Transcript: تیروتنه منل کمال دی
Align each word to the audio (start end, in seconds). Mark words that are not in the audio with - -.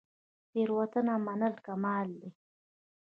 تیروتنه 0.51 1.13
منل 1.25 1.53
کمال 1.65 2.07
دی 2.19 2.29